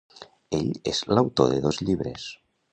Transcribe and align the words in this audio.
Ell 0.59 0.71
és 0.93 1.03
l'autor 1.13 1.53
de 1.53 1.61
dos 1.69 1.81
llibres. 1.87 2.29